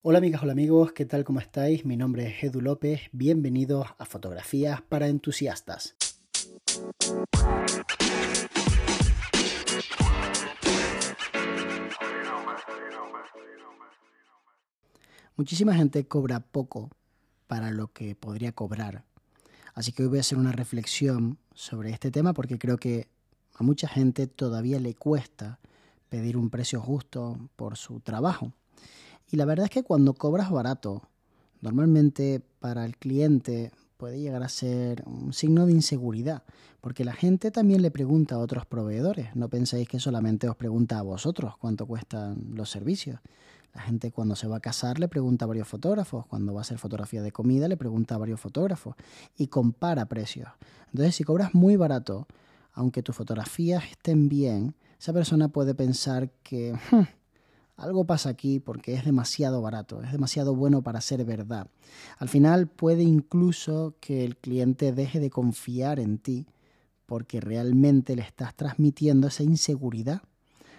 Hola 0.00 0.18
amigas, 0.18 0.44
hola 0.44 0.52
amigos, 0.52 0.92
¿qué 0.92 1.04
tal? 1.06 1.24
¿Cómo 1.24 1.40
estáis? 1.40 1.84
Mi 1.84 1.96
nombre 1.96 2.28
es 2.28 2.44
Edu 2.44 2.60
López, 2.60 3.00
bienvenidos 3.10 3.88
a 3.98 4.04
Fotografías 4.04 4.80
para 4.80 5.08
Entusiastas. 5.08 5.96
Muchísima 15.34 15.74
gente 15.74 16.06
cobra 16.06 16.38
poco 16.38 16.90
para 17.48 17.72
lo 17.72 17.92
que 17.92 18.14
podría 18.14 18.52
cobrar. 18.52 19.02
Así 19.74 19.90
que 19.90 20.04
hoy 20.04 20.08
voy 20.10 20.18
a 20.18 20.20
hacer 20.20 20.38
una 20.38 20.52
reflexión 20.52 21.38
sobre 21.54 21.90
este 21.90 22.12
tema 22.12 22.34
porque 22.34 22.56
creo 22.56 22.76
que 22.76 23.08
a 23.56 23.64
mucha 23.64 23.88
gente 23.88 24.28
todavía 24.28 24.78
le 24.78 24.94
cuesta 24.94 25.58
pedir 26.08 26.36
un 26.36 26.50
precio 26.50 26.80
justo 26.80 27.36
por 27.56 27.76
su 27.76 27.98
trabajo. 27.98 28.52
Y 29.30 29.36
la 29.36 29.44
verdad 29.44 29.64
es 29.64 29.70
que 29.70 29.82
cuando 29.82 30.14
cobras 30.14 30.50
barato, 30.50 31.02
normalmente 31.60 32.42
para 32.60 32.84
el 32.84 32.96
cliente 32.96 33.72
puede 33.98 34.20
llegar 34.20 34.42
a 34.42 34.48
ser 34.48 35.02
un 35.06 35.32
signo 35.32 35.66
de 35.66 35.72
inseguridad, 35.72 36.44
porque 36.80 37.04
la 37.04 37.12
gente 37.12 37.50
también 37.50 37.82
le 37.82 37.90
pregunta 37.90 38.36
a 38.36 38.38
otros 38.38 38.64
proveedores. 38.64 39.34
No 39.34 39.48
penséis 39.48 39.88
que 39.88 39.98
solamente 39.98 40.48
os 40.48 40.56
pregunta 40.56 40.98
a 40.98 41.02
vosotros 41.02 41.56
cuánto 41.58 41.86
cuestan 41.86 42.46
los 42.54 42.70
servicios. 42.70 43.20
La 43.74 43.82
gente 43.82 44.12
cuando 44.12 44.34
se 44.34 44.46
va 44.46 44.56
a 44.56 44.60
casar 44.60 44.98
le 44.98 45.08
pregunta 45.08 45.44
a 45.44 45.48
varios 45.48 45.68
fotógrafos, 45.68 46.26
cuando 46.26 46.54
va 46.54 46.60
a 46.60 46.62
hacer 46.62 46.78
fotografía 46.78 47.22
de 47.22 47.32
comida 47.32 47.68
le 47.68 47.76
pregunta 47.76 48.14
a 48.14 48.18
varios 48.18 48.40
fotógrafos 48.40 48.94
y 49.36 49.48
compara 49.48 50.06
precios. 50.06 50.48
Entonces, 50.86 51.16
si 51.16 51.24
cobras 51.24 51.54
muy 51.54 51.76
barato, 51.76 52.26
aunque 52.72 53.02
tus 53.02 53.16
fotografías 53.16 53.84
estén 53.90 54.28
bien, 54.28 54.74
esa 54.98 55.12
persona 55.12 55.48
puede 55.48 55.74
pensar 55.74 56.30
que 56.42 56.72
hmm, 56.90 57.02
algo 57.78 58.04
pasa 58.04 58.28
aquí 58.28 58.58
porque 58.58 58.94
es 58.94 59.04
demasiado 59.04 59.62
barato, 59.62 60.02
es 60.02 60.12
demasiado 60.12 60.54
bueno 60.54 60.82
para 60.82 61.00
ser 61.00 61.24
verdad. 61.24 61.68
Al 62.18 62.28
final 62.28 62.66
puede 62.66 63.04
incluso 63.04 63.94
que 64.00 64.24
el 64.24 64.36
cliente 64.36 64.92
deje 64.92 65.20
de 65.20 65.30
confiar 65.30 66.00
en 66.00 66.18
ti 66.18 66.46
porque 67.06 67.40
realmente 67.40 68.16
le 68.16 68.22
estás 68.22 68.54
transmitiendo 68.54 69.28
esa 69.28 69.44
inseguridad 69.44 70.22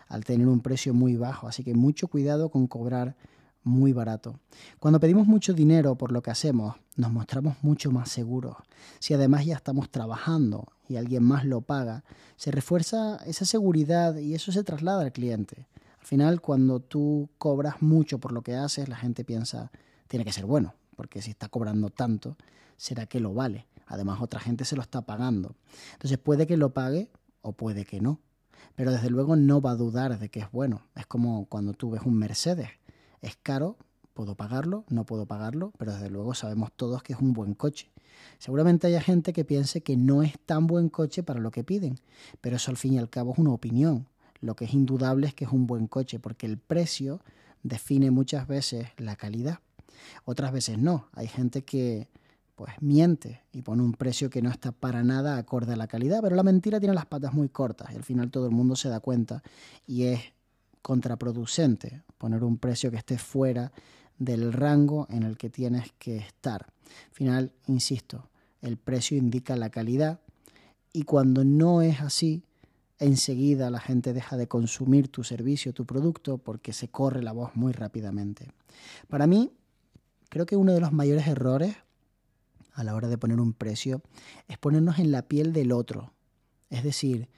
al 0.07 0.25
tener 0.25 0.47
un 0.47 0.59
precio 0.59 0.93
muy 0.93 1.15
bajo. 1.15 1.47
Así 1.47 1.63
que 1.63 1.73
mucho 1.73 2.07
cuidado 2.09 2.49
con 2.49 2.67
cobrar 2.67 3.15
muy 3.63 3.93
barato. 3.93 4.39
Cuando 4.79 4.99
pedimos 4.99 5.25
mucho 5.25 5.53
dinero 5.53 5.95
por 5.95 6.11
lo 6.11 6.21
que 6.21 6.31
hacemos, 6.31 6.75
nos 6.97 7.11
mostramos 7.11 7.55
mucho 7.61 7.91
más 7.91 8.09
seguros. 8.09 8.57
Si 8.99 9.13
además 9.13 9.45
ya 9.45 9.55
estamos 9.55 9.89
trabajando 9.89 10.67
y 10.87 10.97
alguien 10.97 11.23
más 11.23 11.45
lo 11.45 11.61
paga, 11.61 12.03
se 12.35 12.51
refuerza 12.51 13.17
esa 13.25 13.45
seguridad 13.45 14.17
y 14.17 14.33
eso 14.33 14.51
se 14.51 14.63
traslada 14.63 15.01
al 15.01 15.13
cliente. 15.13 15.67
Al 15.99 16.05
final, 16.05 16.41
cuando 16.41 16.79
tú 16.79 17.29
cobras 17.37 17.81
mucho 17.81 18.19
por 18.19 18.31
lo 18.31 18.41
que 18.41 18.55
haces, 18.55 18.89
la 18.89 18.95
gente 18.95 19.23
piensa, 19.23 19.71
tiene 20.07 20.25
que 20.25 20.33
ser 20.33 20.45
bueno, 20.45 20.75
porque 20.95 21.21
si 21.21 21.31
está 21.31 21.49
cobrando 21.49 21.89
tanto, 21.89 22.37
será 22.77 23.05
que 23.05 23.19
lo 23.19 23.33
vale. 23.33 23.67
Además, 23.85 24.21
otra 24.21 24.39
gente 24.39 24.65
se 24.65 24.75
lo 24.75 24.81
está 24.81 25.01
pagando. 25.01 25.55
Entonces, 25.93 26.17
puede 26.17 26.47
que 26.47 26.57
lo 26.57 26.73
pague 26.73 27.09
o 27.41 27.53
puede 27.53 27.85
que 27.85 27.99
no. 27.99 28.19
Pero 28.75 28.91
desde 28.91 29.09
luego 29.09 29.35
no 29.35 29.61
va 29.61 29.71
a 29.71 29.75
dudar 29.75 30.17
de 30.19 30.29
que 30.29 30.39
es 30.39 30.51
bueno. 30.51 30.83
Es 30.95 31.05
como 31.05 31.45
cuando 31.45 31.73
tú 31.73 31.91
ves 31.91 32.01
un 32.05 32.15
Mercedes. 32.15 32.69
Es 33.21 33.35
caro, 33.35 33.77
puedo 34.13 34.35
pagarlo, 34.35 34.85
no 34.89 35.05
puedo 35.05 35.25
pagarlo, 35.25 35.71
pero 35.77 35.93
desde 35.93 36.09
luego 36.09 36.33
sabemos 36.33 36.71
todos 36.75 37.03
que 37.03 37.13
es 37.13 37.19
un 37.19 37.33
buen 37.33 37.53
coche. 37.53 37.91
Seguramente 38.37 38.87
haya 38.87 39.01
gente 39.01 39.33
que 39.33 39.45
piense 39.45 39.81
que 39.81 39.97
no 39.97 40.23
es 40.23 40.37
tan 40.45 40.67
buen 40.67 40.89
coche 40.89 41.23
para 41.23 41.39
lo 41.39 41.51
que 41.51 41.63
piden, 41.63 41.99
pero 42.41 42.57
eso 42.57 42.71
al 42.71 42.77
fin 42.77 42.93
y 42.93 42.99
al 42.99 43.09
cabo 43.09 43.33
es 43.33 43.39
una 43.39 43.51
opinión. 43.51 44.07
Lo 44.41 44.55
que 44.55 44.65
es 44.65 44.73
indudable 44.73 45.27
es 45.27 45.33
que 45.33 45.45
es 45.45 45.51
un 45.51 45.67
buen 45.67 45.87
coche, 45.87 46.19
porque 46.19 46.45
el 46.45 46.57
precio 46.57 47.21
define 47.63 48.11
muchas 48.11 48.47
veces 48.47 48.87
la 48.97 49.15
calidad. 49.15 49.59
Otras 50.25 50.51
veces 50.51 50.77
no. 50.77 51.07
Hay 51.13 51.27
gente 51.27 51.63
que 51.63 52.07
pues 52.55 52.73
miente 52.81 53.41
y 53.53 53.61
pone 53.61 53.83
un 53.83 53.93
precio 53.93 54.29
que 54.29 54.41
no 54.41 54.49
está 54.49 54.73
para 54.73 55.01
nada 55.01 55.37
acorde 55.37 55.71
a 55.71 55.77
la 55.77 55.87
calidad, 55.87 56.19
pero 56.21 56.35
la 56.35 56.43
mentira 56.43 56.81
tiene 56.81 56.93
las 56.93 57.05
patas 57.05 57.33
muy 57.33 57.47
cortas 57.47 57.89
y 57.93 57.95
al 57.95 58.03
final 58.03 58.31
todo 58.31 58.47
el 58.47 58.51
mundo 58.51 58.75
se 58.75 58.89
da 58.89 58.99
cuenta 58.99 59.41
y 59.87 60.03
es 60.03 60.19
contraproducente 60.81 62.03
poner 62.17 62.43
un 62.43 62.57
precio 62.57 62.91
que 62.91 62.97
esté 62.97 63.17
fuera 63.17 63.71
del 64.17 64.51
rango 64.51 65.07
en 65.09 65.23
el 65.23 65.37
que 65.37 65.49
tienes 65.49 65.93
que 65.97 66.17
estar. 66.17 66.65
Al 66.65 67.13
final, 67.13 67.51
insisto, 67.67 68.29
el 68.61 68.75
precio 68.75 69.17
indica 69.17 69.55
la 69.55 69.69
calidad 69.69 70.19
y 70.91 71.03
cuando 71.03 71.45
no 71.45 71.81
es 71.81 72.01
así, 72.01 72.43
enseguida 72.99 73.69
la 73.69 73.79
gente 73.79 74.13
deja 74.13 74.37
de 74.37 74.47
consumir 74.47 75.07
tu 75.07 75.23
servicio, 75.23 75.73
tu 75.73 75.85
producto, 75.85 76.37
porque 76.37 76.73
se 76.73 76.89
corre 76.89 77.23
la 77.23 77.31
voz 77.31 77.55
muy 77.55 77.71
rápidamente. 77.71 78.51
Para 79.07 79.25
mí, 79.25 79.51
creo 80.29 80.45
que 80.45 80.57
uno 80.57 80.73
de 80.73 80.81
los 80.81 80.91
mayores 80.91 81.27
errores 81.27 81.75
a 82.73 82.83
la 82.83 82.95
hora 82.95 83.07
de 83.07 83.17
poner 83.17 83.39
un 83.39 83.53
precio 83.53 84.01
es 84.47 84.57
ponernos 84.57 84.99
en 84.99 85.11
la 85.11 85.23
piel 85.23 85.53
del 85.53 85.71
otro. 85.71 86.13
Es 86.69 86.83
decir, 86.83 87.29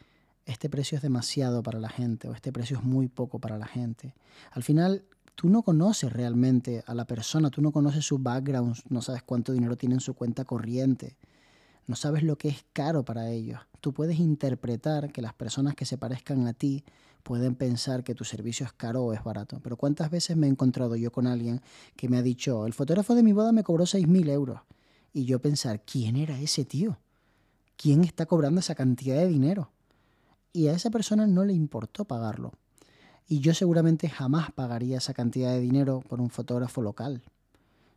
este 0.46 0.70
precio 0.70 0.98
es 0.98 1.02
demasiado 1.02 1.64
para 1.64 1.80
la 1.80 1.90
gente 1.90 2.28
o 2.28 2.34
este 2.34 2.52
precio 2.52 2.78
es 2.78 2.84
muy 2.84 3.08
poco 3.08 3.40
para 3.40 3.58
la 3.58 3.68
gente. 3.68 4.16
Al 4.52 4.64
final, 4.64 5.06
tú 5.36 5.50
no 5.50 5.62
conoces 5.64 6.12
realmente 6.12 6.84
a 6.86 6.94
la 6.94 7.06
persona, 7.06 7.50
tú 7.50 7.62
no 7.62 7.72
conoces 7.72 8.06
su 8.06 8.18
background, 8.18 8.76
no 8.90 9.02
sabes 9.02 9.24
cuánto 9.24 9.54
dinero 9.54 9.78
tiene 9.78 9.96
en 9.96 10.02
su 10.02 10.14
cuenta 10.14 10.46
corriente, 10.46 11.18
no 11.92 11.98
sabes 11.98 12.24
lo 12.24 12.38
que 12.38 12.48
es 12.48 12.64
caro 12.72 13.04
para 13.04 13.30
ellos. 13.32 13.60
Tú 13.82 13.92
puedes 13.92 14.18
interpretar 14.18 15.12
que 15.12 15.22
las 15.22 15.34
personas 15.34 15.76
que 15.76 15.86
se 15.86 15.98
parezcan 15.98 16.48
a 16.48 16.54
ti 16.54 16.86
pueden 17.22 17.54
pensar 17.56 18.06
que 18.06 18.16
tu 18.16 18.24
servicio 18.24 18.66
es 18.66 18.72
caro 18.72 19.04
o 19.04 19.12
es 19.12 19.22
barato. 19.26 19.60
Pero 19.62 19.76
¿cuántas 19.76 20.10
veces 20.10 20.38
me 20.38 20.48
he 20.48 20.50
encontrado 20.50 20.96
yo 20.96 21.12
con 21.12 21.28
alguien 21.28 21.60
que 21.98 22.08
me 22.08 22.18
ha 22.18 22.22
dicho, 22.22 22.66
el 22.66 22.72
fotógrafo 22.72 23.14
de 23.14 23.24
mi 23.24 23.34
boda 23.34 23.52
me 23.52 23.66
cobró 23.66 23.84
6.000 23.84 24.30
euros? 24.30 24.62
Y 25.12 25.26
yo 25.26 25.42
pensar, 25.42 25.84
¿quién 25.84 26.16
era 26.16 26.40
ese 26.40 26.64
tío? 26.64 26.98
¿Quién 27.76 28.06
está 28.06 28.26
cobrando 28.26 28.62
esa 28.62 28.74
cantidad 28.74 29.18
de 29.18 29.28
dinero? 29.28 29.74
Y 30.54 30.68
a 30.68 30.74
esa 30.74 30.92
persona 30.92 31.28
no 31.28 31.44
le 31.44 31.52
importó 31.52 32.06
pagarlo. 32.06 32.54
Y 33.28 33.42
yo 33.42 33.54
seguramente 33.54 34.08
jamás 34.08 34.50
pagaría 34.54 35.00
esa 35.00 35.14
cantidad 35.14 35.52
de 35.52 35.60
dinero 35.60 36.00
por 36.08 36.22
un 36.22 36.30
fotógrafo 36.30 36.82
local. 36.82 37.22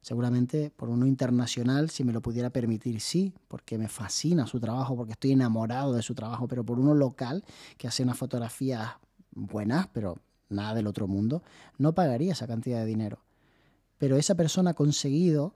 Seguramente 0.05 0.71
por 0.71 0.91
uno 0.91 1.07
internacional, 1.07 1.89
si 1.89 2.05
me 2.05 2.13
lo 2.13 2.21
pudiera 2.21 2.51
permitir, 2.51 3.01
sí, 3.01 3.33
porque 3.49 3.79
me 3.79 3.89
fascina 3.89 4.47
su 4.47 4.61
trabajo, 4.61 4.95
porque 4.95 5.13
estoy 5.13 5.33
enamorado 5.33 5.95
de 5.95 6.03
su 6.03 6.15
trabajo, 6.15 6.47
pero 6.47 6.63
por 6.63 6.79
uno 6.79 6.93
local 6.93 7.43
que 7.79 7.89
hace 7.89 8.03
unas 8.03 8.19
fotografías 8.19 8.97
buenas, 9.31 9.87
pero 9.95 10.19
nada 10.51 10.75
del 10.75 10.89
otro 10.89 11.09
mundo, 11.09 11.43
no 11.79 11.95
pagaría 11.95 12.33
esa 12.33 12.47
cantidad 12.47 12.81
de 12.81 12.85
dinero. 12.85 13.23
Pero 13.97 14.19
esa 14.19 14.35
persona 14.35 14.73
ha 14.73 14.75
conseguido 14.75 15.55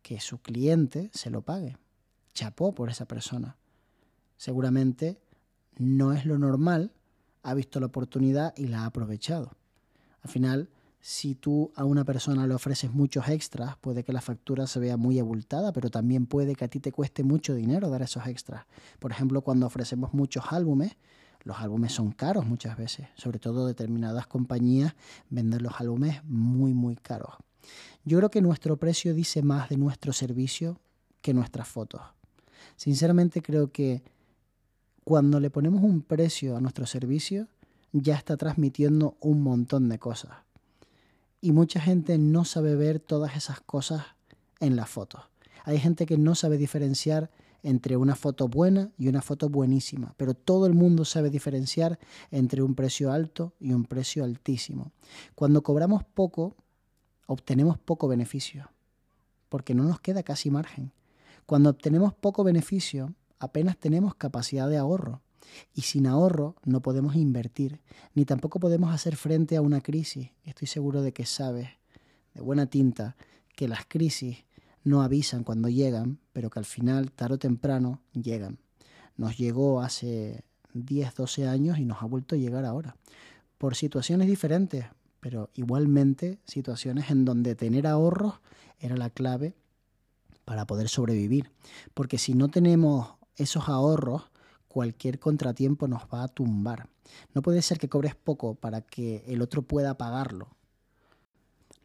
que 0.00 0.20
su 0.20 0.38
cliente 0.38 1.10
se 1.12 1.28
lo 1.28 1.42
pague. 1.42 1.76
Chapó 2.32 2.74
por 2.74 2.88
esa 2.88 3.04
persona. 3.04 3.58
Seguramente 4.38 5.20
no 5.76 6.14
es 6.14 6.24
lo 6.24 6.38
normal, 6.38 6.94
ha 7.42 7.52
visto 7.52 7.78
la 7.78 7.86
oportunidad 7.86 8.54
y 8.56 8.68
la 8.68 8.84
ha 8.84 8.86
aprovechado. 8.86 9.50
Al 10.22 10.30
final, 10.30 10.70
si 11.08 11.36
tú 11.36 11.70
a 11.76 11.84
una 11.84 12.04
persona 12.04 12.48
le 12.48 12.54
ofreces 12.54 12.92
muchos 12.92 13.28
extras, 13.28 13.76
puede 13.76 14.02
que 14.02 14.12
la 14.12 14.20
factura 14.20 14.66
se 14.66 14.80
vea 14.80 14.96
muy 14.96 15.20
abultada, 15.20 15.72
pero 15.72 15.88
también 15.88 16.26
puede 16.26 16.56
que 16.56 16.64
a 16.64 16.68
ti 16.68 16.80
te 16.80 16.90
cueste 16.90 17.22
mucho 17.22 17.54
dinero 17.54 17.88
dar 17.90 18.02
esos 18.02 18.26
extras. 18.26 18.66
Por 18.98 19.12
ejemplo, 19.12 19.42
cuando 19.42 19.66
ofrecemos 19.66 20.14
muchos 20.14 20.46
álbumes, 20.50 20.96
los 21.44 21.60
álbumes 21.60 21.92
son 21.92 22.10
caros 22.10 22.44
muchas 22.44 22.76
veces, 22.76 23.06
sobre 23.14 23.38
todo 23.38 23.68
determinadas 23.68 24.26
compañías 24.26 24.96
venden 25.30 25.62
los 25.62 25.80
álbumes 25.80 26.24
muy 26.24 26.74
muy 26.74 26.96
caros. 26.96 27.36
Yo 28.04 28.18
creo 28.18 28.30
que 28.32 28.42
nuestro 28.42 28.76
precio 28.76 29.14
dice 29.14 29.42
más 29.42 29.68
de 29.68 29.76
nuestro 29.76 30.12
servicio 30.12 30.80
que 31.22 31.32
nuestras 31.32 31.68
fotos. 31.68 32.00
Sinceramente 32.74 33.42
creo 33.42 33.70
que 33.70 34.02
cuando 35.04 35.38
le 35.38 35.50
ponemos 35.50 35.84
un 35.84 36.02
precio 36.02 36.56
a 36.56 36.60
nuestro 36.60 36.84
servicio, 36.84 37.46
ya 37.92 38.16
está 38.16 38.36
transmitiendo 38.36 39.16
un 39.20 39.40
montón 39.42 39.88
de 39.88 40.00
cosas 40.00 40.45
y 41.46 41.52
mucha 41.52 41.80
gente 41.80 42.18
no 42.18 42.44
sabe 42.44 42.74
ver 42.74 42.98
todas 42.98 43.36
esas 43.36 43.60
cosas 43.60 44.02
en 44.58 44.74
las 44.74 44.90
fotos. 44.90 45.20
Hay 45.62 45.78
gente 45.78 46.04
que 46.04 46.18
no 46.18 46.34
sabe 46.34 46.58
diferenciar 46.58 47.30
entre 47.62 47.96
una 47.96 48.16
foto 48.16 48.48
buena 48.48 48.90
y 48.98 49.06
una 49.06 49.22
foto 49.22 49.48
buenísima, 49.48 50.12
pero 50.16 50.34
todo 50.34 50.66
el 50.66 50.74
mundo 50.74 51.04
sabe 51.04 51.30
diferenciar 51.30 52.00
entre 52.32 52.64
un 52.64 52.74
precio 52.74 53.12
alto 53.12 53.54
y 53.60 53.72
un 53.74 53.84
precio 53.84 54.24
altísimo. 54.24 54.90
Cuando 55.36 55.62
cobramos 55.62 56.02
poco, 56.02 56.56
obtenemos 57.28 57.78
poco 57.78 58.08
beneficio, 58.08 58.72
porque 59.48 59.72
no 59.72 59.84
nos 59.84 60.00
queda 60.00 60.24
casi 60.24 60.50
margen. 60.50 60.90
Cuando 61.46 61.70
obtenemos 61.70 62.12
poco 62.12 62.42
beneficio, 62.42 63.14
apenas 63.38 63.76
tenemos 63.78 64.16
capacidad 64.16 64.68
de 64.68 64.78
ahorro. 64.78 65.22
Y 65.74 65.82
sin 65.82 66.06
ahorro 66.06 66.56
no 66.64 66.80
podemos 66.80 67.16
invertir, 67.16 67.80
ni 68.14 68.24
tampoco 68.24 68.60
podemos 68.60 68.94
hacer 68.94 69.16
frente 69.16 69.56
a 69.56 69.62
una 69.62 69.80
crisis. 69.80 70.30
Estoy 70.44 70.68
seguro 70.68 71.02
de 71.02 71.12
que 71.12 71.26
sabes, 71.26 71.68
de 72.34 72.40
buena 72.40 72.66
tinta, 72.66 73.16
que 73.54 73.68
las 73.68 73.86
crisis 73.86 74.44
no 74.84 75.02
avisan 75.02 75.42
cuando 75.42 75.68
llegan, 75.68 76.18
pero 76.32 76.50
que 76.50 76.58
al 76.58 76.64
final, 76.64 77.10
tarde 77.10 77.34
o 77.34 77.38
temprano, 77.38 78.00
llegan. 78.12 78.58
Nos 79.16 79.36
llegó 79.36 79.80
hace 79.80 80.44
10, 80.74 81.14
12 81.14 81.48
años 81.48 81.78
y 81.78 81.84
nos 81.84 82.02
ha 82.02 82.06
vuelto 82.06 82.34
a 82.34 82.38
llegar 82.38 82.64
ahora. 82.64 82.96
Por 83.58 83.74
situaciones 83.74 84.28
diferentes, 84.28 84.86
pero 85.20 85.50
igualmente 85.54 86.38
situaciones 86.44 87.10
en 87.10 87.24
donde 87.24 87.54
tener 87.54 87.86
ahorros 87.86 88.34
era 88.78 88.96
la 88.96 89.10
clave 89.10 89.54
para 90.44 90.66
poder 90.66 90.88
sobrevivir. 90.88 91.50
Porque 91.94 92.18
si 92.18 92.34
no 92.34 92.48
tenemos 92.48 93.16
esos 93.34 93.68
ahorros, 93.68 94.30
cualquier 94.76 95.18
contratiempo 95.18 95.88
nos 95.88 96.02
va 96.02 96.22
a 96.22 96.28
tumbar. 96.28 96.90
No 97.32 97.40
puede 97.40 97.62
ser 97.62 97.78
que 97.78 97.88
cobres 97.88 98.14
poco 98.14 98.56
para 98.56 98.82
que 98.82 99.24
el 99.26 99.40
otro 99.40 99.62
pueda 99.62 99.96
pagarlo. 99.96 100.50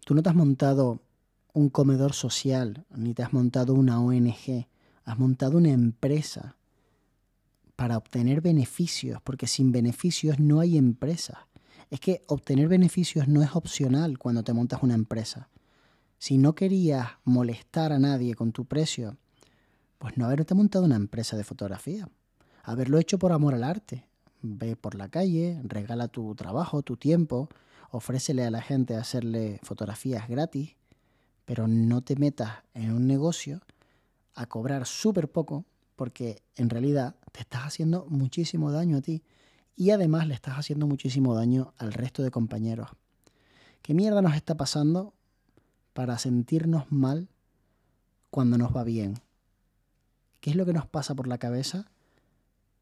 Tú 0.04 0.14
no 0.14 0.22
te 0.22 0.28
has 0.28 0.36
montado 0.36 1.02
un 1.54 1.70
comedor 1.70 2.12
social, 2.12 2.86
ni 2.94 3.14
te 3.14 3.24
has 3.24 3.32
montado 3.32 3.76
una 3.76 4.02
ONG, 4.02 4.68
has 5.06 5.18
montado 5.18 5.58
una 5.58 5.70
empresa 5.70 6.58
para 7.78 7.96
obtener 7.96 8.42
beneficios, 8.42 9.22
porque 9.22 9.48
sin 9.48 9.72
beneficios 9.72 10.38
no 10.38 10.60
hay 10.60 10.78
empresa. 10.78 11.48
Es 11.92 12.02
que 12.02 12.26
obtener 12.28 12.68
beneficios 12.68 13.30
no 13.30 13.42
es 13.42 13.56
opcional 13.56 14.18
cuando 14.18 14.44
te 14.44 14.52
montas 14.52 14.84
una 14.84 14.96
empresa. 14.96 15.48
Si 16.18 16.38
no 16.38 16.56
querías 16.56 17.08
molestar 17.24 17.94
a 17.94 18.00
nadie 18.00 18.36
con 18.36 18.52
tu 18.52 18.66
precio, 18.66 19.16
pues 19.98 20.18
no 20.18 20.26
haberte 20.26 20.56
montado 20.56 20.84
una 20.84 20.98
empresa 20.98 21.38
de 21.38 21.46
fotografía. 21.46 22.10
Haberlo 22.64 22.98
hecho 22.98 23.20
por 23.20 23.32
amor 23.32 23.54
al 23.54 23.64
arte. 23.64 24.06
Ve 24.42 24.76
por 24.76 24.96
la 24.96 25.10
calle, 25.10 25.62
regala 25.64 26.08
tu 26.08 26.34
trabajo, 26.36 26.82
tu 26.82 26.98
tiempo, 26.98 27.50
ofrécele 27.92 28.44
a 28.44 28.52
la 28.52 28.62
gente 28.62 28.96
hacerle 28.96 29.60
fotografías 29.62 30.28
gratis, 30.28 30.76
pero 31.46 31.68
no 31.68 32.02
te 32.02 32.16
metas 32.16 32.64
en 32.74 32.94
un 32.94 33.06
negocio 33.06 33.62
a 34.34 34.48
cobrar 34.48 34.88
súper 34.88 35.30
poco, 35.30 35.66
porque 35.96 36.42
en 36.56 36.70
realidad 36.70 37.16
te 37.32 37.42
estás 37.42 37.64
haciendo 37.64 38.06
muchísimo 38.10 38.72
daño 38.72 38.98
a 38.98 39.02
ti 39.02 39.22
y 39.76 39.92
además 39.92 40.28
le 40.28 40.34
estás 40.34 40.56
haciendo 40.56 40.88
muchísimo 40.88 41.36
daño 41.36 41.74
al 41.78 41.94
resto 41.94 42.24
de 42.24 42.32
compañeros. 42.32 42.90
¿Qué 43.82 43.94
mierda 43.94 44.22
nos 44.22 44.36
está 44.36 44.56
pasando 44.56 45.14
para 45.94 46.18
sentirnos 46.18 46.92
mal 46.92 47.30
cuando 48.30 48.58
nos 48.58 48.76
va 48.76 48.84
bien? 48.84 49.16
¿Qué 50.40 50.52
es 50.52 50.56
lo 50.56 50.66
que 50.66 50.74
nos 50.74 50.88
pasa 50.88 51.16
por 51.16 51.28
la 51.28 51.38
cabeza 51.38 51.91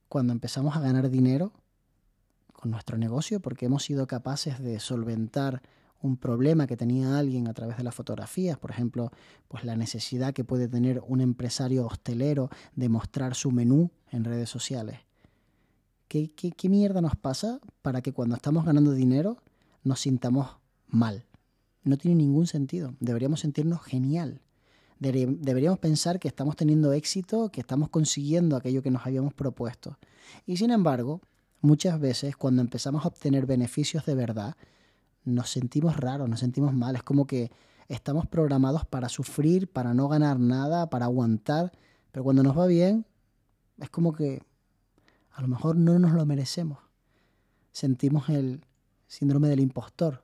cuando 0.10 0.34
empezamos 0.34 0.76
a 0.76 0.82
ganar 0.82 1.10
dinero 1.10 1.54
con 2.54 2.72
nuestro 2.72 2.98
negocio 2.98 3.40
porque 3.40 3.68
hemos 3.68 3.84
sido 3.84 4.08
capaces 4.08 4.60
de 4.60 4.80
solventar 4.80 5.62
un 6.02 6.18
problema 6.18 6.66
que 6.68 6.78
tenía 6.78 7.18
alguien 7.18 7.48
a 7.48 7.54
través 7.54 7.78
de 7.78 7.84
las 7.84 7.94
fotografías, 7.94 8.58
por 8.58 8.72
ejemplo, 8.72 9.12
pues 9.48 9.64
la 9.66 9.76
necesidad 9.76 10.34
que 10.34 10.44
puede 10.44 10.68
tener 10.68 11.02
un 11.08 11.22
empresario 11.22 11.86
hostelero 11.86 12.50
de 12.76 12.90
mostrar 12.90 13.36
su 13.36 13.52
menú 13.52 13.92
en 14.12 14.24
redes 14.24 14.50
sociales. 14.50 15.00
¿Qué, 16.08 16.32
qué, 16.32 16.52
qué 16.52 16.70
mierda 16.70 17.02
nos 17.02 17.16
pasa 17.16 17.60
para 17.82 18.02
que 18.02 18.14
cuando 18.14 18.36
estamos 18.36 18.66
ganando 18.66 18.94
dinero 18.94 19.38
nos 19.84 20.00
sintamos 20.00 20.58
mal? 20.88 21.26
No 21.84 21.98
tiene 21.98 22.16
ningún 22.16 22.48
sentido. 22.48 22.96
Deberíamos 23.00 23.42
sentirnos 23.42 23.82
genial. 23.84 24.42
Deberíamos 25.00 25.80
pensar 25.80 26.20
que 26.20 26.28
estamos 26.28 26.58
teniendo 26.58 26.92
éxito, 26.92 27.50
que 27.52 27.62
estamos 27.62 27.90
consiguiendo 27.90 28.58
aquello 28.58 28.84
que 28.84 28.92
nos 28.92 29.06
habíamos 29.06 29.34
propuesto. 29.34 29.98
Y 30.46 30.58
sin 30.58 30.72
embargo, 30.72 31.22
muchas 31.62 32.00
veces 32.00 32.36
cuando 32.36 32.62
empezamos 32.62 33.06
a 33.06 33.08
obtener 33.08 33.46
beneficios 33.46 34.06
de 34.06 34.16
verdad, 34.16 34.56
nos 35.24 35.50
sentimos 35.50 35.96
raros, 35.96 36.30
nos 36.30 36.42
sentimos 36.42 36.74
mal. 36.74 36.96
Es 36.96 37.04
como 37.04 37.26
que 37.28 37.52
estamos 37.88 38.28
programados 38.28 38.86
para 38.86 39.08
sufrir, 39.08 39.72
para 39.72 39.94
no 39.94 40.10
ganar 40.10 40.40
nada, 40.40 40.90
para 40.90 41.06
aguantar. 41.06 41.72
Pero 42.12 42.24
cuando 42.24 42.44
nos 42.44 42.58
va 42.58 42.68
bien, 42.68 43.06
es 43.80 43.90
como 43.90 44.14
que 44.14 44.44
a 45.32 45.42
lo 45.42 45.48
mejor 45.48 45.78
no 45.78 45.98
nos 45.98 46.12
lo 46.12 46.26
merecemos. 46.26 46.80
Sentimos 47.72 48.28
el 48.28 48.66
síndrome 49.08 49.48
del 49.48 49.62
impostor. 49.62 50.24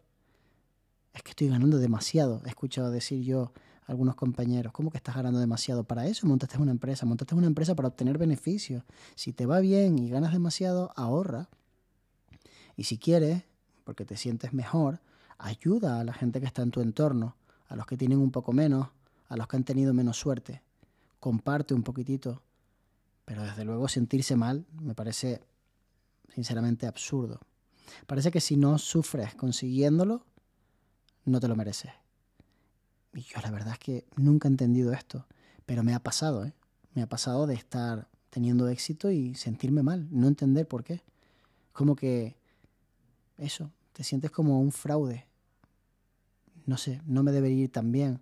Es 1.14 1.24
que 1.24 1.30
estoy 1.30 1.48
ganando 1.48 1.78
demasiado. 1.78 2.42
He 2.46 2.50
escuchado 2.50 2.92
decir 2.92 3.24
yo 3.24 3.54
algunos 3.86 4.16
compañeros, 4.16 4.74
¿cómo 4.74 4.90
que 4.90 4.98
estás 4.98 5.16
ganando 5.16 5.40
demasiado? 5.40 5.84
Para 5.84 6.08
eso 6.08 6.26
montaste 6.28 6.58
una 6.58 6.72
empresa, 6.72 7.06
montaste 7.06 7.36
una 7.36 7.48
empresa 7.48 7.76
para 7.76 7.88
obtener 7.88 8.18
beneficios. 8.18 8.84
Si 9.16 9.32
te 9.32 9.46
va 9.46 9.60
bien 9.60 10.00
y 10.00 10.10
ganas 10.10 10.34
demasiado, 10.34 10.92
ahorra. 10.96 11.50
Y 12.76 12.86
si 12.86 12.98
quieres, 12.98 13.44
porque 13.84 14.06
te 14.06 14.18
sientes 14.18 14.54
mejor, 14.54 15.02
ayuda 15.38 16.00
a 16.00 16.04
la 16.04 16.14
gente 16.14 16.40
que 16.40 16.48
está 16.48 16.64
en 16.64 16.72
tu 16.72 16.82
entorno, 16.82 17.36
a 17.68 17.76
los 17.76 17.86
que 17.86 17.98
tienen 17.98 18.20
un 18.20 18.32
poco 18.32 18.54
menos, 18.54 18.90
a 19.28 19.38
los 19.38 19.48
que 19.48 19.58
han 19.58 19.64
tenido 19.64 19.94
menos 19.94 20.18
suerte. 20.18 20.62
Comparte 21.20 21.74
un 21.74 21.84
poquitito. 21.84 22.42
Pero 23.24 23.44
desde 23.44 23.66
luego 23.66 23.88
sentirse 23.88 24.36
mal 24.36 24.66
me 24.80 24.94
parece 24.94 25.42
sinceramente 26.34 26.88
absurdo. 26.88 27.40
Parece 28.08 28.32
que 28.32 28.42
si 28.42 28.58
no 28.58 28.78
sufres 28.78 29.36
consiguiéndolo, 29.36 30.26
no 31.26 31.40
te 31.40 31.48
lo 31.48 31.56
mereces. 31.56 31.92
Y 33.16 33.22
yo 33.22 33.40
la 33.42 33.50
verdad 33.50 33.74
es 33.74 33.80
que 33.80 34.06
nunca 34.18 34.48
he 34.48 34.52
entendido 34.52 34.92
esto, 34.92 35.26
pero 35.66 35.84
me 35.84 35.96
ha 35.96 36.00
pasado, 36.00 36.46
¿eh? 36.46 36.54
Me 36.94 37.02
ha 37.02 37.08
pasado 37.08 37.48
de 37.48 37.56
estar 37.56 38.10
teniendo 38.30 38.68
éxito 38.68 39.10
y 39.10 39.36
sentirme 39.36 39.84
mal, 39.84 40.08
no 40.12 40.28
entender 40.28 40.68
por 40.68 40.84
qué. 40.84 41.02
Como 41.72 41.96
que 41.96 42.36
eso, 43.38 43.72
te 43.94 44.04
sientes 44.04 44.32
como 44.32 44.60
un 44.60 44.74
fraude. 44.74 45.26
No 46.66 46.78
sé, 46.78 47.02
no 47.06 47.24
me 47.24 47.32
debería 47.32 47.64
ir 47.64 47.72
tan 47.72 47.94
bien. 47.94 48.20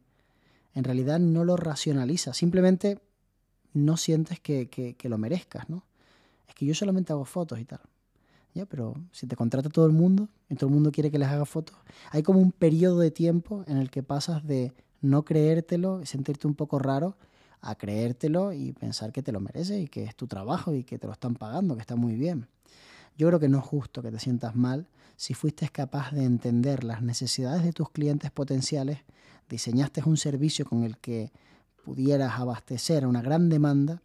En 0.75 0.83
realidad 0.83 1.19
no 1.19 1.43
lo 1.43 1.57
racionalizas, 1.57 2.37
simplemente 2.37 2.99
no 3.73 3.97
sientes 3.97 4.39
que, 4.39 4.69
que, 4.69 4.95
que 4.95 5.09
lo 5.09 5.17
merezcas, 5.17 5.69
¿no? 5.69 5.83
Es 6.47 6.53
que 6.53 6.67
yo 6.67 6.75
solamente 6.75 7.13
hago 7.13 7.25
fotos 7.25 7.59
y 7.59 7.65
tal. 7.65 7.81
Ya, 8.53 8.65
pero 8.65 8.93
si 9.11 9.25
te 9.25 9.35
contrata 9.35 9.69
todo 9.69 9.85
el 9.85 9.93
mundo 9.93 10.29
y 10.49 10.55
todo 10.55 10.67
el 10.67 10.73
mundo 10.73 10.91
quiere 10.91 11.09
que 11.09 11.17
les 11.17 11.27
haga 11.27 11.45
fotos, 11.45 11.75
hay 12.11 12.21
como 12.21 12.39
un 12.39 12.51
periodo 12.51 12.99
de 12.99 13.09
tiempo 13.09 13.63
en 13.67 13.77
el 13.77 13.89
que 13.89 14.03
pasas 14.03 14.45
de 14.45 14.73
no 15.01 15.25
creértelo 15.25 16.01
y 16.01 16.05
sentirte 16.05 16.47
un 16.47 16.53
poco 16.53 16.77
raro 16.77 17.17
a 17.61 17.75
creértelo 17.75 18.53
y 18.53 18.73
pensar 18.73 19.11
que 19.11 19.23
te 19.23 19.31
lo 19.31 19.39
mereces 19.39 19.81
y 19.81 19.87
que 19.87 20.03
es 20.03 20.15
tu 20.15 20.27
trabajo 20.27 20.73
y 20.73 20.83
que 20.83 20.99
te 20.99 21.07
lo 21.07 21.13
están 21.13 21.35
pagando, 21.35 21.75
que 21.75 21.81
está 21.81 21.95
muy 21.95 22.15
bien. 22.15 22.47
Yo 23.17 23.27
creo 23.27 23.39
que 23.39 23.49
no 23.49 23.59
es 23.59 23.63
justo 23.63 24.01
que 24.01 24.11
te 24.11 24.19
sientas 24.19 24.55
mal 24.55 24.87
si 25.15 25.33
fuiste 25.33 25.67
capaz 25.69 26.11
de 26.11 26.23
entender 26.23 26.83
las 26.83 27.01
necesidades 27.01 27.63
de 27.63 27.73
tus 27.73 27.89
clientes 27.89 28.31
potenciales, 28.31 28.99
diseñaste 29.49 30.01
un 30.05 30.17
servicio 30.17 30.65
con 30.65 30.83
el 30.83 30.97
que 30.97 31.31
pudieras 31.85 32.39
abastecer 32.39 33.03
a 33.03 33.07
una 33.07 33.21
gran 33.21 33.49
demanda 33.49 34.01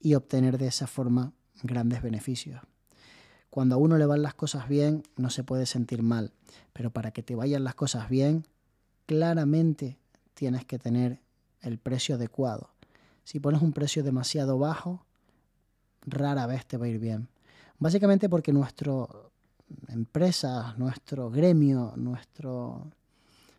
y 0.00 0.14
obtener 0.14 0.58
de 0.58 0.68
esa 0.68 0.86
forma 0.86 1.32
grandes 1.62 2.02
beneficios. 2.02 2.60
Cuando 3.54 3.76
a 3.76 3.78
uno 3.78 3.98
le 3.98 4.06
van 4.06 4.20
las 4.20 4.34
cosas 4.34 4.66
bien, 4.66 5.04
no 5.16 5.30
se 5.30 5.44
puede 5.44 5.64
sentir 5.66 6.02
mal, 6.02 6.32
pero 6.72 6.90
para 6.90 7.12
que 7.12 7.22
te 7.22 7.36
vayan 7.36 7.62
las 7.62 7.76
cosas 7.76 8.08
bien, 8.08 8.48
claramente 9.06 9.96
tienes 10.34 10.64
que 10.64 10.80
tener 10.80 11.20
el 11.60 11.78
precio 11.78 12.16
adecuado. 12.16 12.70
Si 13.22 13.38
pones 13.38 13.62
un 13.62 13.72
precio 13.72 14.02
demasiado 14.02 14.58
bajo, 14.58 15.06
rara 16.04 16.48
vez 16.48 16.66
te 16.66 16.78
va 16.78 16.86
a 16.86 16.88
ir 16.88 16.98
bien. 16.98 17.28
Básicamente 17.78 18.28
porque 18.28 18.52
nuestra 18.52 19.06
empresa, 19.86 20.74
nuestro 20.76 21.30
gremio, 21.30 21.92
nuestro 21.94 22.90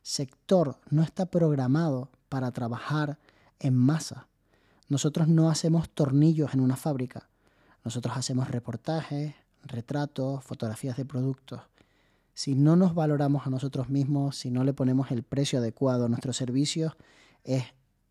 sector 0.02 0.78
no 0.90 1.04
está 1.04 1.26
programado 1.26 2.10
para 2.28 2.52
trabajar 2.52 3.18
en 3.60 3.76
masa. 3.76 4.28
Nosotros 4.90 5.30
no 5.30 5.50
hacemos 5.50 5.90
tornillos 5.90 6.54
en 6.54 6.60
una 6.60 6.76
fábrica. 6.76 7.30
Nosotros 7.86 8.18
hacemos 8.18 8.50
reportajes, 8.52 9.36
retratos, 9.66 10.44
fotografías 10.44 10.98
de 10.98 11.06
productos. 11.06 11.62
Si 12.34 12.56
no 12.56 12.76
nos 12.76 12.94
valoramos 12.94 13.48
a 13.48 13.50
nosotros 13.50 13.90
mismos, 13.90 14.38
si 14.38 14.52
no 14.52 14.64
le 14.64 14.74
ponemos 14.74 15.12
el 15.12 15.24
precio 15.24 15.60
adecuado 15.60 16.06
a 16.06 16.10
nuestros 16.10 16.38
servicios, 16.38 16.94
es 17.44 17.64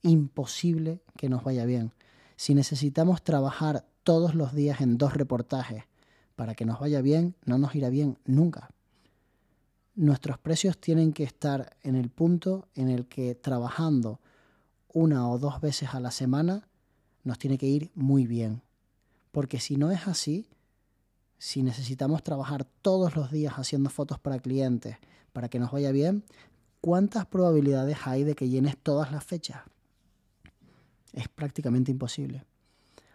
imposible 0.02 1.02
que 1.16 1.28
nos 1.28 1.44
vaya 1.44 1.64
bien. 1.64 1.92
Si 2.36 2.54
necesitamos 2.54 3.22
trabajar 3.22 3.86
todos 4.02 4.34
los 4.34 4.54
días 4.54 4.80
en 4.80 4.98
dos 4.98 5.14
reportajes 5.14 5.84
para 6.36 6.54
que 6.54 6.64
nos 6.64 6.80
vaya 6.80 7.00
bien, 7.00 7.34
no 7.44 7.58
nos 7.58 7.74
irá 7.74 7.90
bien 7.90 8.18
nunca. 8.24 8.70
Nuestros 9.94 10.38
precios 10.38 10.78
tienen 10.78 11.12
que 11.12 11.24
estar 11.24 11.76
en 11.82 11.94
el 11.94 12.10
punto 12.10 12.68
en 12.74 12.88
el 12.88 13.06
que 13.06 13.34
trabajando 13.34 14.20
una 14.92 15.28
o 15.28 15.38
dos 15.38 15.60
veces 15.60 15.94
a 15.94 16.00
la 16.00 16.10
semana 16.10 16.68
nos 17.22 17.38
tiene 17.38 17.58
que 17.58 17.66
ir 17.66 17.90
muy 17.94 18.26
bien. 18.26 18.62
Porque 19.32 19.60
si 19.60 19.76
no 19.76 19.90
es 19.90 20.06
así, 20.06 20.48
si 21.44 21.62
necesitamos 21.62 22.22
trabajar 22.22 22.64
todos 22.80 23.16
los 23.16 23.30
días 23.30 23.52
haciendo 23.58 23.90
fotos 23.90 24.18
para 24.18 24.38
clientes 24.38 24.96
para 25.34 25.50
que 25.50 25.58
nos 25.58 25.72
vaya 25.72 25.92
bien, 25.92 26.24
¿cuántas 26.80 27.26
probabilidades 27.26 27.98
hay 28.06 28.24
de 28.24 28.34
que 28.34 28.48
llenes 28.48 28.78
todas 28.78 29.12
las 29.12 29.24
fechas? 29.24 29.58
Es 31.12 31.28
prácticamente 31.28 31.90
imposible, 31.90 32.46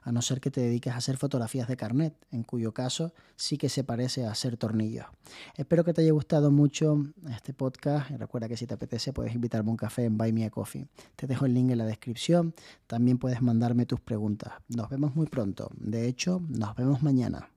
a 0.03 0.11
no 0.11 0.21
ser 0.21 0.41
que 0.41 0.51
te 0.51 0.61
dediques 0.61 0.93
a 0.93 0.97
hacer 0.97 1.17
fotografías 1.17 1.67
de 1.67 1.75
carnet, 1.75 2.13
en 2.29 2.43
cuyo 2.43 2.71
caso 2.71 3.15
sí 3.35 3.57
que 3.57 3.67
se 3.67 3.83
parece 3.83 4.27
a 4.27 4.31
hacer 4.31 4.57
tornillos. 4.57 5.07
Espero 5.55 5.83
que 5.83 5.93
te 5.95 6.03
haya 6.03 6.11
gustado 6.11 6.51
mucho 6.51 7.03
este 7.31 7.55
podcast 7.55 8.11
y 8.11 8.17
recuerda 8.17 8.47
que 8.47 8.57
si 8.57 8.67
te 8.67 8.75
apetece 8.75 9.11
puedes 9.11 9.33
invitarme 9.33 9.69
a 9.69 9.71
un 9.71 9.77
café 9.77 10.05
en 10.05 10.19
Buy 10.19 10.33
Me 10.33 10.45
a 10.45 10.51
Coffee. 10.51 10.87
Te 11.15 11.25
dejo 11.25 11.47
el 11.47 11.55
link 11.55 11.71
en 11.71 11.79
la 11.79 11.85
descripción, 11.87 12.53
también 12.85 13.17
puedes 13.17 13.41
mandarme 13.41 13.87
tus 13.87 14.01
preguntas. 14.01 14.53
Nos 14.67 14.87
vemos 14.87 15.15
muy 15.15 15.25
pronto, 15.25 15.71
de 15.79 16.07
hecho 16.07 16.43
nos 16.47 16.75
vemos 16.75 17.01
mañana. 17.01 17.49